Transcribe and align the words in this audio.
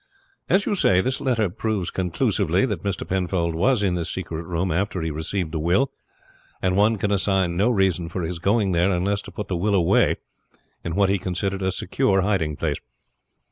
As 0.49 0.65
you 0.65 0.73
say, 0.73 0.99
this 0.99 1.21
letter 1.21 1.47
proves 1.47 1.91
conclusively 1.91 2.65
that 2.65 2.81
Mr. 2.81 3.07
Penfold 3.07 3.53
was 3.53 3.83
in 3.83 3.93
this 3.93 4.09
secret 4.09 4.47
room 4.47 4.71
after 4.71 4.99
he 4.99 5.11
received 5.11 5.51
the 5.51 5.59
will, 5.59 5.91
and 6.59 6.75
one 6.75 6.97
can 6.97 7.11
assign 7.11 7.55
no 7.55 7.69
reason 7.69 8.09
for 8.09 8.23
his 8.23 8.39
going 8.39 8.71
there 8.71 8.89
unless 8.89 9.21
to 9.21 9.31
put 9.31 9.47
the 9.47 9.55
will 9.55 9.75
away 9.75 10.15
in 10.83 10.95
what 10.95 11.09
he 11.09 11.19
considered 11.19 11.61
a 11.61 11.71
secure 11.71 12.21
hiding 12.21 12.55
place. 12.55 12.77